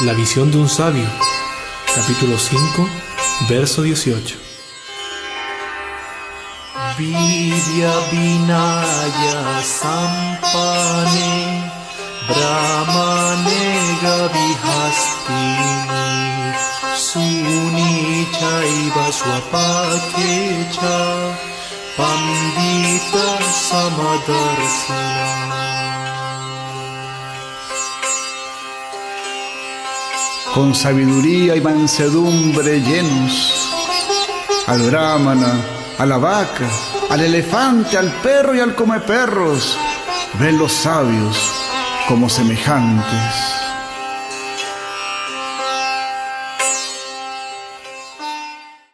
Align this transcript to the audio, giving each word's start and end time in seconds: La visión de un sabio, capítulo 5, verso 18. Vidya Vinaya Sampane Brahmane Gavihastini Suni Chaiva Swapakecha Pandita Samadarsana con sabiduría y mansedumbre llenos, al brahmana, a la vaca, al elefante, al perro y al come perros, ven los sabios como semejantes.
La 0.00 0.12
visión 0.12 0.50
de 0.50 0.58
un 0.58 0.68
sabio, 0.68 1.06
capítulo 1.94 2.36
5, 2.36 2.88
verso 3.48 3.82
18. 3.82 4.36
Vidya 6.98 7.92
Vinaya 8.10 9.62
Sampane 9.62 11.30
Brahmane 12.26 13.98
Gavihastini 14.02 15.38
Suni 16.96 18.26
Chaiva 18.32 19.12
Swapakecha 19.12 20.98
Pandita 21.96 23.38
Samadarsana 23.70 25.23
con 30.54 30.72
sabiduría 30.72 31.56
y 31.56 31.60
mansedumbre 31.60 32.80
llenos, 32.80 33.68
al 34.68 34.82
brahmana, 34.82 35.52
a 35.98 36.06
la 36.06 36.16
vaca, 36.16 36.70
al 37.10 37.20
elefante, 37.22 37.98
al 37.98 38.12
perro 38.22 38.54
y 38.54 38.60
al 38.60 38.76
come 38.76 39.00
perros, 39.00 39.76
ven 40.38 40.56
los 40.56 40.72
sabios 40.72 41.36
como 42.06 42.28
semejantes. 42.28 43.63